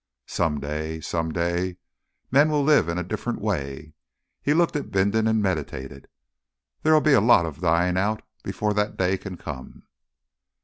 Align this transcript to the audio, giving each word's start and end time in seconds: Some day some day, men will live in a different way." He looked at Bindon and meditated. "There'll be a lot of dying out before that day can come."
Some 0.25 0.59
day 0.59 0.99
some 0.99 1.31
day, 1.31 1.77
men 2.31 2.49
will 2.49 2.63
live 2.63 2.89
in 2.89 2.97
a 2.97 3.03
different 3.03 3.39
way." 3.39 3.93
He 4.41 4.55
looked 4.55 4.75
at 4.75 4.89
Bindon 4.89 5.27
and 5.27 5.43
meditated. 5.43 6.07
"There'll 6.81 7.01
be 7.01 7.13
a 7.13 7.21
lot 7.21 7.45
of 7.45 7.61
dying 7.61 7.99
out 7.99 8.23
before 8.43 8.73
that 8.73 8.97
day 8.97 9.15
can 9.19 9.37
come." 9.37 9.83